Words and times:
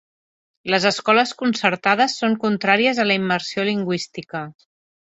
Les 0.73 0.87
escoles 0.89 1.33
concertades 1.43 2.17
són 2.23 2.35
contràries 2.47 3.05
a 3.05 3.09
la 3.13 3.21
immersió 3.23 3.71
lingüística. 3.71 4.47